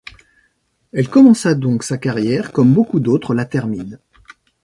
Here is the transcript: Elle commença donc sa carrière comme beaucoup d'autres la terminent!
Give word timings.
Elle 0.93 1.09
commença 1.09 1.53
donc 1.53 1.83
sa 1.83 1.95
carrière 1.99 2.51
comme 2.51 2.73
beaucoup 2.73 2.99
d'autres 2.99 3.35
la 3.35 3.45
terminent! 3.45 3.99